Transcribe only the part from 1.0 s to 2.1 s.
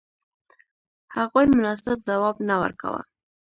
هغوی مناسب